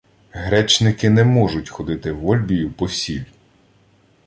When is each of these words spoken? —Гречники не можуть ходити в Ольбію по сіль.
—Гречники 0.33 1.09
не 1.09 1.23
можуть 1.23 1.69
ходити 1.69 2.11
в 2.11 2.27
Ольбію 2.27 2.71
по 2.71 2.89
сіль. 2.89 3.23